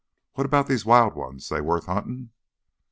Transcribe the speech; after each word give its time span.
What 0.33 0.47
about 0.47 0.65
these 0.67 0.83
wild 0.83 1.13
ones—they 1.13 1.61
worth 1.61 1.85
huntin'?" 1.85 2.31